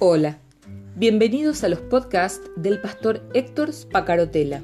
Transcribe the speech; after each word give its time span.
Hola, 0.00 0.38
bienvenidos 0.94 1.64
a 1.64 1.68
los 1.68 1.80
podcasts 1.80 2.48
del 2.54 2.80
pastor 2.80 3.20
Héctor 3.34 3.72
Spacarotela. 3.72 4.62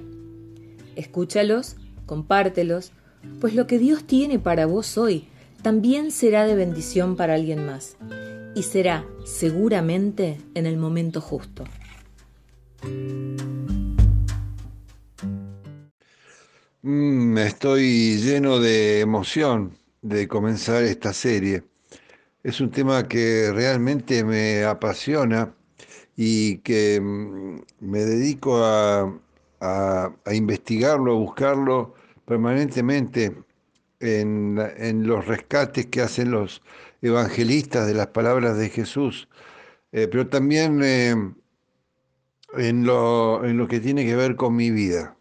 Escúchalos, 0.94 1.74
compártelos, 2.06 2.92
pues 3.40 3.56
lo 3.56 3.66
que 3.66 3.80
Dios 3.80 4.04
tiene 4.04 4.38
para 4.38 4.66
vos 4.66 4.96
hoy 4.96 5.26
también 5.60 6.12
será 6.12 6.46
de 6.46 6.54
bendición 6.54 7.16
para 7.16 7.34
alguien 7.34 7.66
más 7.66 7.96
y 8.54 8.62
será 8.62 9.04
seguramente 9.24 10.38
en 10.54 10.66
el 10.66 10.76
momento 10.76 11.20
justo. 11.20 11.64
Mm, 16.82 17.38
estoy 17.38 18.18
lleno 18.18 18.60
de 18.60 19.00
emoción 19.00 19.72
de 20.00 20.28
comenzar 20.28 20.84
esta 20.84 21.12
serie 21.12 21.64
es 22.44 22.60
un 22.60 22.70
tema 22.70 23.08
que 23.08 23.50
realmente 23.52 24.22
me 24.22 24.64
apasiona 24.64 25.54
y 26.14 26.58
que 26.58 27.00
mm, 27.00 27.60
me 27.80 28.00
dedico 28.00 28.62
a, 28.62 29.12
investigarlo, 30.30 31.12
a 31.12 31.18
buscarlo 31.18 31.94
permanentemente 32.26 33.34
en, 34.00 35.06
los 35.06 35.26
rescates 35.26 35.86
que 35.86 36.02
hacen 36.02 36.30
los 36.30 36.62
evangelistas 37.00 37.86
de 37.86 37.94
las 37.94 38.08
palabras 38.08 38.58
de 38.58 38.68
Jesús, 38.68 39.26
eh, 39.92 40.06
pero 40.06 40.28
también 40.28 40.82
eh, 40.82 41.14
en, 42.58 42.84
lo, 42.84 43.42
en 43.44 43.56
lo 43.56 43.66
que 43.68 43.80
tiene 43.80 44.04
que 44.04 44.16
ver 44.16 44.36
con 44.36 44.54
mi 44.54 44.70
vida. 44.70 45.16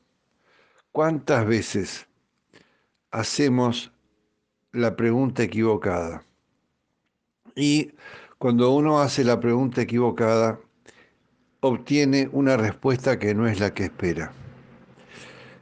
¿Cuántas 0.92 1.48
veces 1.48 2.06
hacemos 3.12 3.94
la 4.74 4.98
pregunta 4.98 5.44
equivocada? 5.44 6.26
Y 7.56 7.92
cuando 8.38 8.72
uno 8.72 9.00
hace 9.00 9.24
la 9.24 9.40
pregunta 9.40 9.82
equivocada, 9.82 10.60
obtiene 11.60 12.30
una 12.32 12.58
respuesta 12.58 13.18
que 13.18 13.34
no 13.34 13.48
es 13.48 13.60
la 13.60 13.74
que 13.74 13.86
espera. 13.86 14.34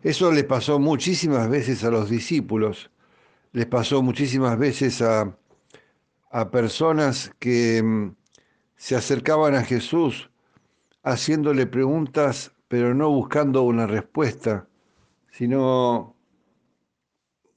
Eso 0.03 0.31
les 0.31 0.45
pasó 0.45 0.80
muchísimas 0.80 1.47
veces 1.47 1.84
a 1.84 1.92
los 1.92 2.09
discípulos, 2.09 2.89
les 3.52 3.67
pasó 3.67 4.02
muchísimas 4.02 4.58
veces 4.58 5.02
a, 5.02 5.38
personas 6.52 7.31
que 7.39 7.84
mm, 7.84 8.16
se 8.78 8.95
acercaban 8.95 9.53
a 9.53 9.64
Jesús 9.64 10.31
haciéndole 11.03 11.67
preguntas, 11.67 12.53
pero 12.67 12.95
no 12.95 13.09
buscando 13.09 13.64
una 13.64 13.86
respuesta, 13.86 14.67
sino 15.30 16.16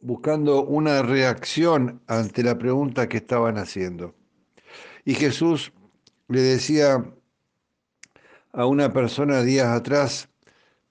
buscando 0.01 0.65
una 0.65 1.03
reacción 1.03 2.03
ante 2.09 2.43
la 2.43 2.59
pregunta 2.59 3.09
que 3.09 3.19
estaban 3.19 3.57
haciendo. 3.57 4.15
Y 5.05 5.15
Jesús 5.15 5.73
le 6.29 6.41
decía 6.41 7.05
a 8.53 8.67
una 8.67 8.93
persona 8.93 9.43
días 9.43 9.69
atrás, 9.69 10.29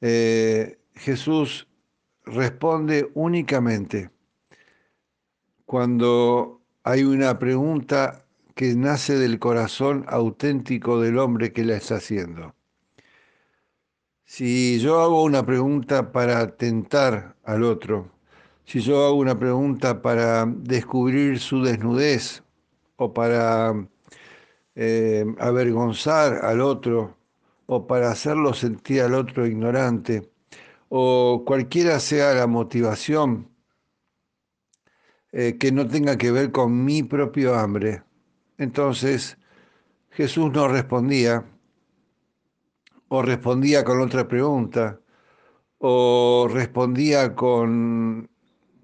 eh, 0.01 0.79
Jesús 0.95 1.67
responde 2.25 3.09
únicamente 3.15 4.11
cuando 5.65 6.61
hay 6.83 7.03
una 7.03 7.39
pregunta 7.39 8.25
que 8.53 8.75
nace 8.75 9.17
del 9.17 9.39
corazón 9.39 10.05
auténtico 10.07 11.01
del 11.01 11.17
hombre 11.17 11.51
que 11.51 11.65
la 11.65 11.75
está 11.75 11.95
haciendo. 11.95 12.53
Si 14.25 14.79
yo 14.79 15.01
hago 15.01 15.23
una 15.23 15.45
pregunta 15.45 16.11
para 16.11 16.55
tentar 16.55 17.35
al 17.43 17.63
otro, 17.63 18.11
si 18.65 18.79
yo 18.81 19.05
hago 19.05 19.15
una 19.15 19.37
pregunta 19.37 20.01
para 20.01 20.45
descubrir 20.45 21.39
su 21.39 21.63
desnudez 21.63 22.43
o 22.97 23.13
para 23.13 23.73
eh, 24.75 25.25
avergonzar 25.39 26.43
al 26.45 26.61
otro 26.61 27.17
o 27.67 27.87
para 27.87 28.11
hacerlo 28.11 28.53
sentir 28.53 29.01
al 29.01 29.13
otro 29.13 29.45
ignorante 29.45 30.29
o 30.89 31.43
cualquiera 31.45 31.99
sea 31.99 32.33
la 32.33 32.47
motivación 32.47 33.49
eh, 35.31 35.57
que 35.57 35.71
no 35.71 35.87
tenga 35.87 36.17
que 36.17 36.31
ver 36.31 36.51
con 36.51 36.85
mi 36.85 37.01
propio 37.01 37.55
hambre. 37.55 38.03
Entonces 38.57 39.37
Jesús 40.11 40.51
no 40.51 40.67
respondía 40.67 41.45
o 43.07 43.21
respondía 43.21 43.83
con 43.83 44.01
otra 44.01 44.27
pregunta 44.27 44.99
o 45.79 46.47
respondía 46.51 47.35
con 47.35 48.29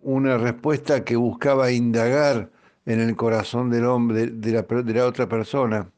una 0.02 0.38
respuesta 0.38 1.04
que 1.06 1.16
buscaba 1.16 1.72
indagar 1.72 2.52
en 2.90 3.00
el 3.00 3.16
corazón 3.16 3.70
del 3.70 3.86
hombre, 3.86 4.28
de 4.28 4.52
la, 4.52 5.06
otra 5.06 5.30
persona. 5.30 5.92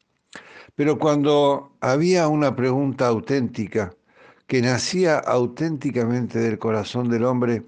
Pero 0.74 0.98
cuando 0.98 1.74
había 1.80 2.28
una 2.28 2.54
pregunta 2.54 3.06
auténtica, 3.06 3.94
que 4.46 4.60
nacía 4.60 5.18
auténticamente 5.18 6.38
del 6.38 6.58
corazón 6.58 7.08
del 7.08 7.24
hombre, 7.24 7.62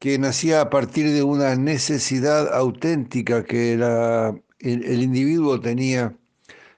que 0.00 0.18
nacía 0.18 0.60
a 0.60 0.70
partir 0.70 1.12
de 1.12 1.22
una 1.22 1.54
necesidad 1.54 2.52
auténtica 2.52 3.44
que 3.44 3.74
el, 3.74 5.02
individuo 5.02 5.60
tenía, 5.60 6.16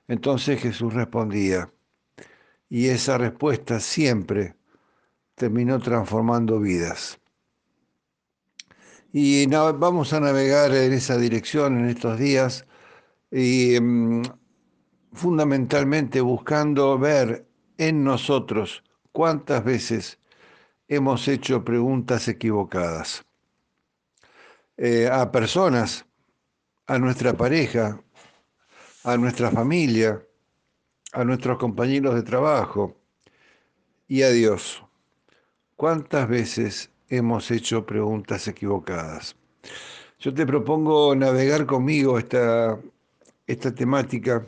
entonces 0.06 0.60
Jesús 0.60 0.92
respondía. 0.92 1.72
Y 2.68 2.88
esa 2.88 3.16
respuesta 3.16 3.80
siempre 3.80 4.54
terminó 5.34 5.78
transformando 5.78 6.60
vidas. 6.60 7.18
Y 9.16 9.47
vamos 9.47 10.12
a 10.12 10.19
navegar 10.19 10.75
en 10.75 10.92
esa 10.92 11.16
dirección 11.16 11.78
en 11.78 11.88
estos 11.88 12.19
días 12.19 12.66
y 13.30 13.78
mm, 13.80 14.22
fundamentalmente 15.12 16.20
buscando 16.20 16.98
ver 16.98 17.47
en 17.78 18.02
nosotros 18.02 18.82
cuántas 19.12 19.62
veces 19.62 20.19
hemos 20.88 21.28
hecho 21.28 21.64
preguntas 21.64 22.26
equivocadas 22.26 23.25
eh, 24.78 25.08
a 25.08 25.31
personas, 25.31 26.06
a 26.88 26.98
nuestra 26.98 27.34
pareja, 27.34 28.02
a 29.04 29.16
nuestra 29.16 29.48
familia, 29.52 30.26
a 31.12 31.22
nuestros 31.22 31.56
compañeros 31.58 32.16
de 32.16 32.25
trabajo 32.25 32.96
y 34.08 34.22
a 34.22 34.31
Dios. 34.31 34.82
¿Cuántas 35.76 36.28
veces 36.28 36.91
hemos 37.09 37.50
hecho 37.50 37.84
preguntas 37.87 38.48
equivocadas. 38.48 39.37
Yo 40.19 40.32
te 40.32 40.47
propongo 40.47 41.15
navegar 41.15 41.66
conmigo 41.66 42.19
esta, 42.19 42.78
esta 43.47 43.75
temática, 43.75 44.47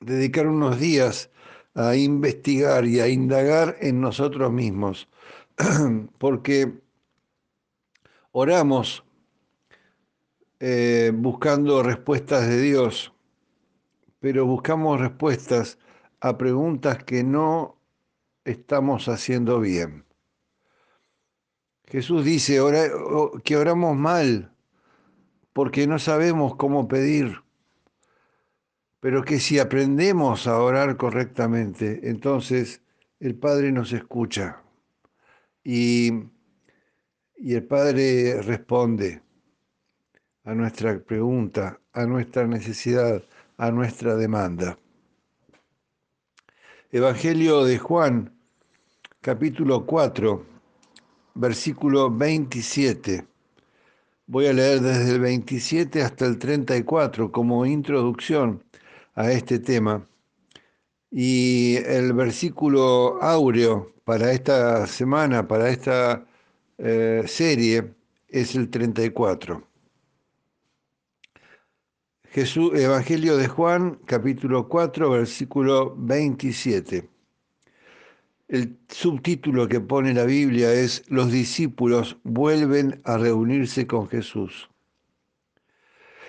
dedicar 0.00 0.46
unos 0.46 0.78
días 0.78 1.30
a 1.74 1.96
investigar 1.96 2.86
y 2.86 3.00
a 3.00 3.08
indagar 3.08 3.76
en 3.80 4.00
nosotros 4.00 4.52
mismos, 4.52 5.08
porque 6.18 6.72
oramos 8.30 9.04
eh, 10.60 11.12
buscando 11.14 11.82
respuestas 11.82 12.48
de 12.48 12.60
Dios, 12.60 13.12
pero 14.20 14.46
buscamos 14.46 15.00
respuestas 15.00 15.78
a 16.20 16.38
preguntas 16.38 17.02
que 17.04 17.24
no 17.24 17.76
estamos 18.44 19.08
haciendo 19.08 19.60
bien. 19.60 20.03
Jesús 21.86 22.24
dice 22.24 22.60
que 23.44 23.56
oramos 23.56 23.96
mal 23.96 24.50
porque 25.52 25.86
no 25.86 25.98
sabemos 25.98 26.56
cómo 26.56 26.88
pedir, 26.88 27.42
pero 29.00 29.22
que 29.22 29.38
si 29.38 29.58
aprendemos 29.58 30.46
a 30.46 30.58
orar 30.58 30.96
correctamente, 30.96 32.08
entonces 32.08 32.82
el 33.20 33.36
Padre 33.36 33.70
nos 33.70 33.92
escucha 33.92 34.62
y, 35.62 36.10
y 37.36 37.54
el 37.54 37.64
Padre 37.64 38.42
responde 38.42 39.22
a 40.44 40.54
nuestra 40.54 40.98
pregunta, 40.98 41.80
a 41.92 42.06
nuestra 42.06 42.46
necesidad, 42.46 43.22
a 43.56 43.70
nuestra 43.70 44.16
demanda. 44.16 44.78
Evangelio 46.90 47.64
de 47.64 47.78
Juan, 47.78 48.36
capítulo 49.20 49.86
4 49.86 50.53
versículo 51.34 52.10
27. 52.10 53.26
Voy 54.26 54.46
a 54.46 54.52
leer 54.52 54.80
desde 54.80 55.12
el 55.12 55.20
27 55.20 56.02
hasta 56.02 56.26
el 56.26 56.38
34 56.38 57.30
como 57.30 57.66
introducción 57.66 58.62
a 59.14 59.30
este 59.32 59.58
tema. 59.58 60.06
Y 61.10 61.76
el 61.86 62.12
versículo 62.12 63.22
áureo 63.22 63.92
para 64.04 64.32
esta 64.32 64.86
semana, 64.86 65.46
para 65.46 65.68
esta 65.68 66.26
eh, 66.78 67.22
serie, 67.26 67.94
es 68.28 68.54
el 68.54 68.70
34. 68.70 69.62
Jesús, 72.30 72.72
Evangelio 72.74 73.36
de 73.36 73.46
Juan, 73.46 74.00
capítulo 74.06 74.68
4, 74.68 75.10
versículo 75.10 75.94
27. 75.96 77.13
El 78.54 78.78
subtítulo 78.88 79.66
que 79.66 79.80
pone 79.80 80.14
la 80.14 80.22
Biblia 80.22 80.72
es 80.72 81.02
Los 81.08 81.32
discípulos 81.32 82.18
vuelven 82.22 83.00
a 83.02 83.18
reunirse 83.18 83.88
con 83.88 84.08
Jesús. 84.08 84.70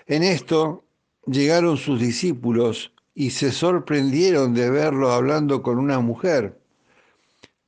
En 0.07 0.23
esto 0.23 0.83
llegaron 1.27 1.77
sus 1.77 1.99
discípulos 1.99 2.91
y 3.13 3.29
se 3.29 3.51
sorprendieron 3.51 4.55
de 4.55 4.71
verlo 4.71 5.11
hablando 5.11 5.61
con 5.61 5.77
una 5.77 5.99
mujer. 5.99 6.59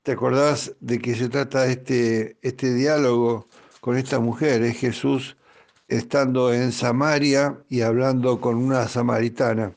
¿Te 0.02 0.14
acordás 0.14 0.76
de 0.80 0.98
qué 0.98 1.14
se 1.14 1.30
trata 1.30 1.68
este, 1.68 2.38
este 2.42 2.74
diálogo 2.74 3.48
con 3.80 3.96
esta 3.96 4.20
mujer? 4.20 4.64
Es 4.64 4.80
Jesús 4.80 5.38
estando 5.88 6.52
en 6.52 6.72
Samaria 6.72 7.60
y 7.70 7.82
hablando 7.82 8.42
con 8.42 8.56
una 8.56 8.88
samaritana. 8.88 9.76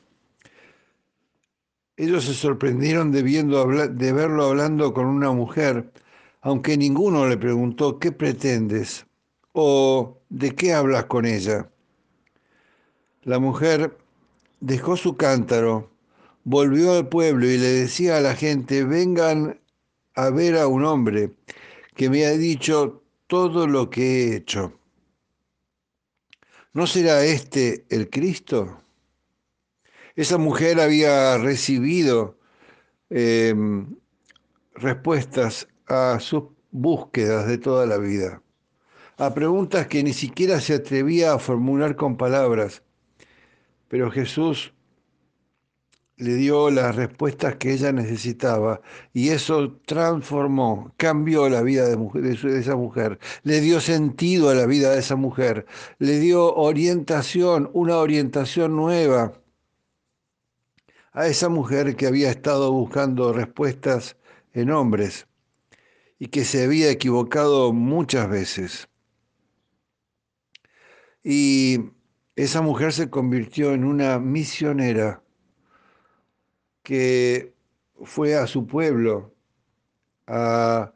Ellos 1.97 2.25
se 2.25 2.33
sorprendieron 2.33 3.11
de, 3.11 3.21
viendo, 3.21 3.65
de 3.67 4.13
verlo 4.13 4.45
hablando 4.45 4.93
con 4.93 5.05
una 5.05 5.31
mujer, 5.31 5.91
aunque 6.41 6.77
ninguno 6.77 7.27
le 7.27 7.37
preguntó 7.37 7.99
qué 7.99 8.11
pretendes 8.11 9.05
o 9.53 10.17
de 10.29 10.55
qué 10.55 10.73
hablas 10.73 11.05
con 11.05 11.25
ella. 11.25 11.69
La 13.23 13.39
mujer 13.39 13.97
dejó 14.61 14.97
su 14.97 15.15
cántaro, 15.17 15.91
volvió 16.43 16.93
al 16.93 17.07
pueblo 17.09 17.45
y 17.45 17.57
le 17.57 17.67
decía 17.67 18.17
a 18.17 18.21
la 18.21 18.35
gente, 18.35 18.83
vengan 18.83 19.59
a 20.15 20.29
ver 20.29 20.57
a 20.57 20.67
un 20.67 20.85
hombre 20.85 21.31
que 21.95 22.09
me 22.09 22.25
ha 22.25 22.31
dicho 22.31 23.03
todo 23.27 23.67
lo 23.67 23.89
que 23.89 24.01
he 24.01 24.35
hecho. 24.35 24.73
¿No 26.73 26.87
será 26.87 27.23
este 27.25 27.85
el 27.89 28.09
Cristo? 28.09 28.81
Esa 30.15 30.37
mujer 30.37 30.79
había 30.79 31.37
recibido 31.37 32.37
em, 33.09 33.95
respuestas 34.75 35.67
a 35.87 36.19
sus 36.19 36.43
búsquedas 36.71 37.47
de 37.47 37.57
toda 37.57 37.85
la 37.85 37.97
vida, 37.97 38.41
a 39.17 39.33
preguntas 39.33 39.87
que 39.87 40.03
ni 40.03 40.13
siquiera 40.13 40.59
se 40.61 40.75
atrevía 40.75 41.33
a 41.33 41.39
formular 41.39 41.95
con 41.95 42.17
palabras, 42.17 42.83
pero 43.87 44.09
Jesús 44.09 44.73
le 46.21 46.35
dio 46.35 46.69
las 46.69 46.95
respuestas 46.95 47.55
que 47.55 47.73
ella 47.73 47.91
necesitaba 47.91 48.81
y 49.11 49.29
eso 49.29 49.79
transformó, 49.85 50.93
cambió 50.95 51.49
la 51.49 51.61
vida 51.61 51.87
de, 51.89 52.59
esa 52.59 52.75
mujer, 52.75 53.19
le 53.43 53.59
dio 53.59 53.81
sentido 53.81 54.49
a 54.49 54.53
la 54.53 54.67
vida 54.67 54.91
de 54.91 54.99
esa 54.99 55.15
mujer, 55.15 55.65
le 55.97 56.19
dio 56.19 56.53
orientación, 56.53 57.69
una 57.73 57.97
orientación 57.97 58.75
nueva 58.75 59.40
a 61.11 61.27
esa 61.27 61.49
mujer 61.49 61.95
que 61.95 62.07
había 62.07 62.29
estado 62.29 62.71
buscando 62.71 63.33
respuestas 63.33 64.17
en 64.53 64.71
hombres 64.71 65.27
y 66.19 66.27
que 66.27 66.45
se 66.45 66.63
había 66.63 66.89
equivocado 66.89 67.73
muchas 67.73 68.29
veces. 68.29 68.87
Y 71.23 71.79
esa 72.35 72.61
mujer 72.61 72.93
se 72.93 73.09
convirtió 73.09 73.73
en 73.73 73.83
una 73.83 74.19
misionera 74.19 75.23
que 76.83 77.53
fue 78.03 78.35
a 78.35 78.47
su 78.47 78.65
pueblo 78.65 79.33
a 80.27 80.93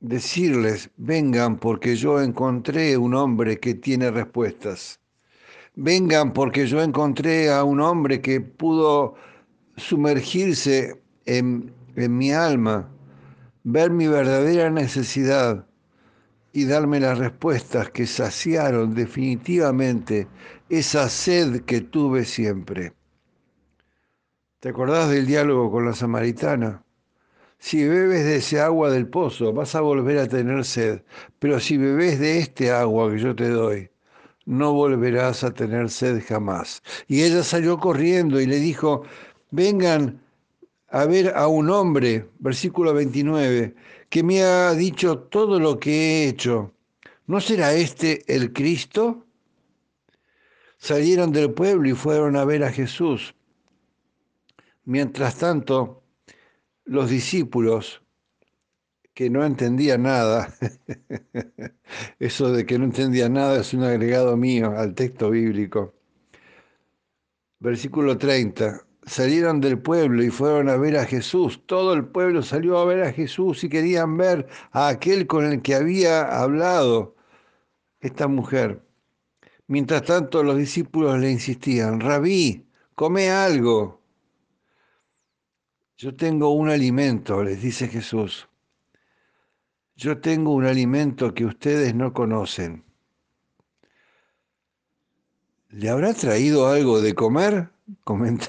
decirles, 0.00 0.90
vengan 0.96 1.58
porque 1.58 1.96
yo 1.96 2.20
encontré 2.20 2.96
un 2.96 3.14
hombre 3.14 3.58
que 3.58 3.74
tiene 3.74 4.10
respuestas. 4.10 4.97
Vengan 5.80 6.32
porque 6.32 6.66
yo 6.66 6.82
encontré 6.82 7.52
a 7.52 7.62
un 7.62 7.80
hombre 7.80 8.20
que 8.20 8.40
pudo 8.40 9.14
sumergirse 9.76 11.00
en, 11.24 11.72
mi 11.94 12.32
alma, 12.32 12.90
ver 13.62 13.92
mi 13.92 14.08
verdadera 14.08 14.70
necesidad 14.70 15.68
y 16.52 16.64
darme 16.64 16.98
las 16.98 17.18
respuestas 17.18 17.90
que 17.90 18.08
saciaron 18.08 18.92
definitivamente 18.92 20.26
esa 20.68 21.08
sed 21.08 21.60
que 21.60 21.80
tuve 21.80 22.24
siempre. 22.24 22.92
¿Te 24.58 24.70
acordás 24.70 25.10
del 25.10 25.28
diálogo 25.28 25.70
con 25.70 25.84
la 25.84 25.94
samaritana? 25.94 26.82
Si 27.60 27.86
bebes 27.86 28.24
de 28.24 28.36
ese 28.38 28.60
agua 28.60 28.90
del 28.90 29.06
pozo, 29.06 29.52
vas 29.52 29.76
a 29.76 29.80
volver 29.80 30.18
a 30.18 30.26
tener 30.26 30.64
sed, 30.64 31.02
pero 31.38 31.60
si 31.60 31.76
bebes 31.76 32.18
de 32.18 32.40
este 32.40 32.72
agua 32.72 33.12
que 33.12 33.18
yo 33.20 33.36
te 33.36 33.48
doy, 33.48 33.88
no 34.48 34.72
volverás 34.72 35.44
a 35.44 35.52
tener 35.52 35.90
sed 35.90 36.22
jamás. 36.26 36.82
Y 37.06 37.22
ella 37.22 37.42
salió 37.42 37.78
corriendo 37.78 38.40
y 38.40 38.46
le 38.46 38.56
dijo, 38.56 39.02
vengan 39.50 40.22
a 40.88 41.04
ver 41.04 41.36
a 41.36 41.48
un 41.48 41.68
hombre, 41.68 42.30
versículo 42.38 42.94
29, 42.94 43.74
que 44.08 44.22
me 44.22 44.42
ha 44.42 44.72
dicho 44.72 45.18
todo 45.18 45.60
lo 45.60 45.78
que 45.78 45.90
he 45.90 46.28
hecho. 46.28 46.72
¿No 47.26 47.42
será 47.42 47.74
este 47.74 48.24
el 48.34 48.54
Cristo? 48.54 49.26
Salieron 50.78 51.30
del 51.30 51.52
pueblo 51.52 51.86
y 51.90 51.92
fueron 51.92 52.34
a 52.34 52.46
ver 52.46 52.64
a 52.64 52.72
Jesús. 52.72 53.34
Mientras 54.86 55.36
tanto, 55.36 56.02
los 56.86 57.10
discípulos, 57.10 58.00
que 59.18 59.30
no 59.30 59.44
entendían 59.44 60.02
nada, 60.04 60.54
eso 62.20 62.52
de 62.52 62.64
que 62.64 62.78
no 62.78 62.84
entendían 62.84 63.32
nada 63.32 63.58
es 63.58 63.74
un 63.74 63.82
agregado 63.82 64.36
mío 64.36 64.78
al 64.78 64.94
texto 64.94 65.30
bíblico. 65.30 65.92
Versículo 67.58 68.16
30, 68.16 68.80
salieron 69.04 69.60
del 69.60 69.80
pueblo 69.80 70.22
y 70.22 70.30
fueron 70.30 70.68
a 70.68 70.76
ver 70.76 70.96
a 70.96 71.04
Jesús. 71.04 71.60
Todo 71.66 71.94
el 71.94 72.04
pueblo 72.04 72.42
salió 72.44 72.78
a 72.78 72.84
ver 72.84 73.02
a 73.02 73.12
Jesús 73.12 73.64
y 73.64 73.68
querían 73.68 74.16
ver 74.16 74.46
a 74.70 74.86
aquel 74.86 75.26
con 75.26 75.44
el 75.46 75.62
que 75.62 75.74
había 75.74 76.22
hablado 76.40 77.16
esta 77.98 78.28
mujer. 78.28 78.80
Mientras 79.66 80.04
tanto 80.04 80.44
los 80.44 80.56
discípulos 80.56 81.18
le 81.18 81.32
insistían, 81.32 81.98
rabí, 81.98 82.68
come 82.94 83.30
algo. 83.30 84.00
Yo 85.96 86.14
tengo 86.14 86.50
un 86.52 86.68
alimento, 86.68 87.42
les 87.42 87.60
dice 87.60 87.88
Jesús. 87.88 88.48
Yo 89.98 90.20
tengo 90.20 90.54
un 90.54 90.64
alimento 90.64 91.34
que 91.34 91.44
ustedes 91.44 91.92
no 91.92 92.12
conocen. 92.12 92.84
¿Le 95.70 95.90
habrá 95.90 96.14
traído 96.14 96.68
algo 96.68 97.00
de 97.02 97.16
comer? 97.16 97.70
Comenta. 98.04 98.46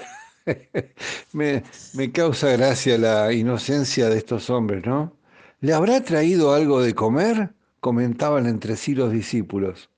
me, 1.34 1.64
me 1.96 2.12
causa 2.12 2.52
gracia 2.52 3.00
la 3.00 3.34
inocencia 3.34 4.10
de 4.10 4.20
estos 4.20 4.52
hombres, 4.52 4.86
¿no? 4.86 5.18
¿Le 5.62 5.74
habrá 5.74 6.04
traído 6.04 6.54
algo 6.54 6.84
de 6.84 6.94
comer? 6.94 7.50
Comentaban 7.80 8.46
entre 8.46 8.76
sí 8.76 8.94
los 8.94 9.12
discípulos. 9.12 9.90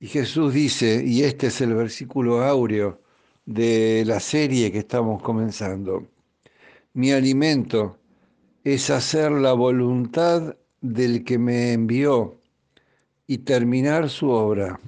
Y 0.00 0.08
Jesús 0.08 0.52
dice, 0.52 1.02
y 1.02 1.22
este 1.22 1.46
es 1.46 1.62
el 1.62 1.74
versículo 1.74 2.42
áureo, 2.44 3.00
de 3.46 4.04
la 4.06 4.20
serie 4.20 4.70
que 4.70 4.80
estamos 4.80 5.22
comenzando. 5.22 6.06
Mi 6.92 7.10
alimento 7.12 7.98
es 8.64 8.90
hacer 8.90 9.32
la 9.32 9.52
voluntad 9.52 10.56
del 10.80 11.24
que 11.24 11.38
me 11.38 11.72
envió 11.72 12.40
y 13.26 13.38
terminar 13.38 14.08
su 14.08 14.28
obra. 14.30 14.78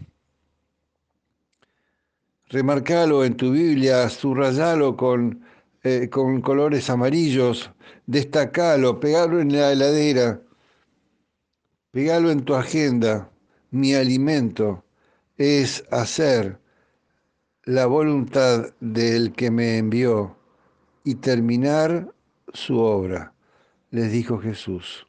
Remarcalo 2.48 3.24
en 3.24 3.36
tu 3.36 3.52
Biblia, 3.52 4.08
subrayalo 4.08 4.96
con, 4.96 5.44
eh, 5.84 6.08
con 6.10 6.40
colores 6.40 6.90
amarillos, 6.90 7.70
destacalo, 8.06 8.98
pegalo 8.98 9.40
en 9.40 9.52
la 9.52 9.72
heladera, 9.72 10.40
pegalo 11.92 12.30
en 12.30 12.44
tu 12.44 12.54
agenda. 12.54 13.30
Mi 13.70 13.94
alimento 13.94 14.84
es 15.38 15.84
hacer 15.92 16.58
la 17.64 17.86
voluntad 17.86 18.74
del 18.80 19.32
que 19.32 19.50
me 19.50 19.78
envió 19.78 20.36
y 21.04 21.14
terminar 21.14 22.12
su 22.52 22.78
obra, 22.78 23.32
les 23.90 24.12
dijo 24.12 24.38
Jesús. 24.38 25.06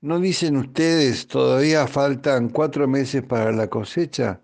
¿No 0.00 0.18
dicen 0.18 0.56
ustedes 0.56 1.28
todavía 1.28 1.86
faltan 1.86 2.48
cuatro 2.48 2.88
meses 2.88 3.22
para 3.22 3.52
la 3.52 3.68
cosecha? 3.68 4.40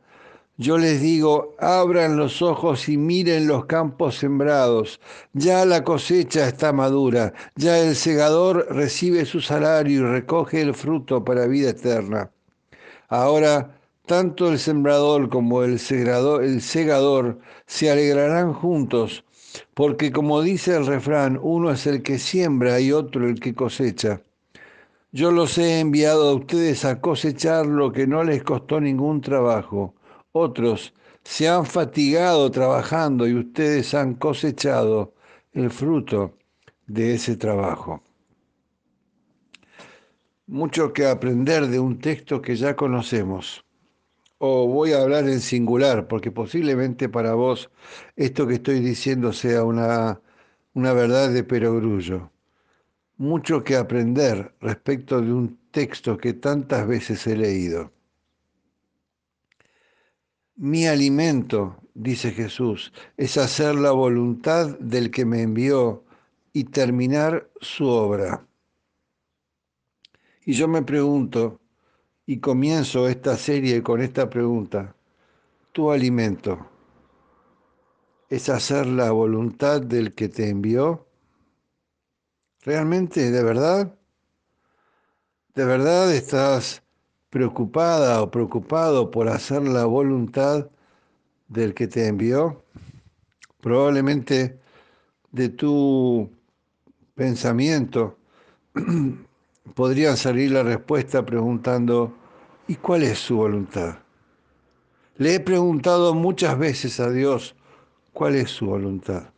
Yo 0.57 0.77
les 0.77 1.01
digo, 1.01 1.55
abran 1.59 2.17
los 2.17 2.43
ojos 2.43 2.89
y 2.89 2.97
miren 2.97 3.47
los 3.47 3.67
campos 3.67 4.17
sembrados. 4.19 5.01
Ya 5.33 5.65
la 5.65 5.85
cosecha 5.85 6.49
está 6.49 6.73
madura, 6.73 7.33
ya 7.55 7.79
el 7.79 7.95
segador 7.95 8.67
recibe 8.71 9.25
su 9.25 9.41
salario 9.41 10.01
y 10.01 10.13
recoge 10.13 10.61
el 10.61 10.75
fruto 10.75 11.25
para 11.25 11.47
vida 11.47 11.71
eterna. 11.71 12.31
Ahora 13.09 13.79
tanto 14.09 14.49
el 14.49 14.59
sembrador 14.59 15.29
como 15.29 15.63
el 15.63 15.79
segador, 15.79 16.43
el 16.43 16.63
segador 16.63 17.39
se 17.67 17.91
alegrarán 17.91 18.53
juntos, 18.55 19.25
porque 19.75 20.13
como 20.13 20.43
dice 20.43 20.77
el 20.77 20.87
refrán, 20.87 21.39
uno 21.43 21.71
es 21.71 21.87
el 21.87 22.03
que 22.03 22.19
siembra 22.19 22.81
y 22.81 22.93
otro 22.93 23.27
el 23.27 23.41
que 23.41 23.55
cosecha. 23.55 24.23
Yo 25.13 25.31
los 25.31 25.57
he 25.59 25.81
enviado 25.81 26.29
a 26.29 26.35
ustedes 26.35 26.85
a 26.85 27.01
cosechar 27.01 27.67
lo 27.67 27.93
que 27.93 28.07
no 28.07 28.25
les 28.25 28.43
costó 28.43 28.81
ningún 28.81 29.21
trabajo. 29.21 29.95
Otros 30.33 30.93
se 31.25 31.49
han 31.49 31.65
fatigado 31.65 32.51
trabajando 32.51 33.27
y 33.27 33.35
ustedes 33.35 33.95
han 33.95 34.15
cosechado 34.15 35.15
el 35.53 35.71
fruto 35.71 36.35
de 36.87 37.15
ese 37.15 37.37
trabajo. 37.37 38.03
Mucho 40.47 40.93
que 40.93 41.07
aprender 41.07 41.69
de 41.69 41.81
un 41.81 41.99
texto 41.99 42.41
que 42.41 42.57
ya 42.57 42.75
conocemos 42.77 43.65
o 44.39 44.69
voy 44.69 44.93
a 44.93 45.03
hablar 45.03 45.29
en 45.29 45.41
singular, 45.41 46.09
porque 46.09 46.31
posiblemente 46.31 47.09
para 47.09 47.35
vos 47.35 47.71
esto 48.17 48.47
que 48.47 48.55
estoy 48.55 48.81
diciendo 48.81 49.33
sea 49.33 49.65
una, 49.65 50.21
una 50.75 50.93
verdad 50.93 51.31
de 51.31 51.45
perogrullo. 51.45 52.31
Mucho 53.17 53.65
que 53.65 53.77
aprender 53.77 54.55
respecto 54.61 55.21
de 55.21 55.33
un 55.33 55.59
texto 55.73 56.17
que 56.17 56.35
tantas 56.35 56.87
veces 56.87 57.27
he 57.27 57.37
leído. 57.37 57.93
Mi 60.55 60.87
alimento, 60.87 61.77
dice 61.95 62.31
Jesús, 62.31 62.93
es 63.17 63.37
hacer 63.37 63.75
la 63.75 63.91
voluntad 63.91 64.79
del 64.79 65.11
que 65.11 65.25
me 65.25 65.43
envió 65.43 66.05
y 66.53 66.65
terminar 66.65 67.51
su 67.61 67.87
obra. 67.87 68.47
Y 70.45 70.55
yo 70.55 70.67
me 70.67 70.83
pregunto, 70.83 71.61
y 72.29 72.41
comienzo 72.41 73.09
esta 73.09 73.39
serie 73.39 73.83
con 73.83 74.03
esta 74.03 74.29
pregunta. 74.29 74.95
¿Tu 75.73 75.91
alimento 75.91 76.59
es 78.29 78.51
hacer 78.51 78.87
la 78.87 79.13
voluntad 79.13 79.81
del 79.81 80.13
que 80.13 80.29
te 80.29 80.51
envió? 80.51 81.07
¿Realmente, 82.61 83.31
de 83.31 83.43
verdad? 83.43 83.95
¿De 85.55 85.65
verdad 85.65 86.13
estás 86.15 86.83
preocupada 87.31 88.21
o 88.21 88.31
preocupado 88.31 89.11
por 89.11 89.31
hacer 89.31 89.63
la 89.63 89.87
voluntad 89.87 90.69
del 91.49 91.73
que 91.73 91.89
te 91.89 92.09
envió? 92.09 92.63
Probablemente 93.63 94.61
de 95.33 95.49
tu 95.49 96.31
pensamiento 97.15 98.19
podría 99.75 100.17
salir 100.17 100.51
la 100.51 100.63
respuesta 100.63 101.25
preguntando, 101.25 102.18
¿y 102.69 102.77
cuál 102.77 103.03
es 103.03 103.19
su 103.19 103.37
voluntad? 103.37 103.99
Le 105.17 105.35
he 105.35 105.41
preguntado 105.41 106.15
muchas 106.15 106.57
veces 106.59 107.01
a 107.01 107.11
Dios, 107.11 107.57
¿cuál 108.13 108.37
es 108.37 108.51
su 108.51 108.67
voluntad? 108.67 109.33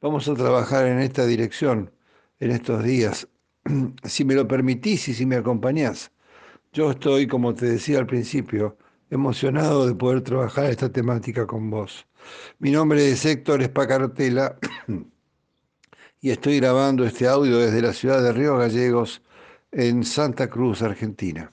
Vamos 0.00 0.28
a 0.28 0.34
trabajar 0.34 0.86
en 0.86 1.00
esta 1.00 1.26
dirección 1.26 1.90
en 2.38 2.52
estos 2.52 2.84
días. 2.84 3.26
Si 4.04 4.24
me 4.24 4.34
lo 4.34 4.46
permitís 4.46 5.08
y 5.08 5.14
si 5.14 5.26
me 5.26 5.36
acompañás, 5.36 6.10
yo 6.72 6.92
estoy, 6.92 7.26
como 7.26 7.54
te 7.54 7.66
decía 7.66 7.98
al 7.98 8.06
principio, 8.06 8.76
emocionado 9.10 9.86
de 9.86 9.94
poder 9.94 10.22
trabajar 10.22 10.66
esta 10.66 10.90
temática 10.90 11.46
con 11.46 11.70
vos. 11.70 12.06
Mi 12.58 12.70
nombre 12.70 13.10
es 13.10 13.24
Héctor 13.24 13.62
Espacarotela 13.62 14.58
y 16.20 16.30
estoy 16.30 16.60
grabando 16.60 17.04
este 17.04 17.26
audio 17.26 17.58
desde 17.58 17.82
la 17.82 17.92
ciudad 17.92 18.22
de 18.22 18.32
Río 18.32 18.56
Gallegos, 18.56 19.22
en 19.72 20.04
Santa 20.04 20.48
Cruz, 20.48 20.82
Argentina. 20.82 21.52